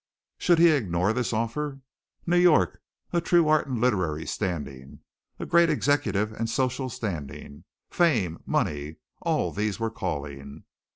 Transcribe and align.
Should 0.39 0.57
he 0.57 0.69
ignore 0.71 1.13
this 1.13 1.31
offer? 1.31 1.81
New 2.25 2.39
York, 2.39 2.81
a 3.13 3.21
true 3.21 3.47
art 3.47 3.67
and 3.67 3.79
literary 3.79 4.25
standing; 4.25 5.01
a 5.37 5.45
great 5.45 5.69
executive 5.69 6.33
and 6.33 6.49
social 6.49 6.89
standing; 6.89 7.65
fame; 7.91 8.41
money 8.47 8.95
all 9.21 9.51
these 9.51 9.79
were 9.79 9.91
calling. 9.91 10.63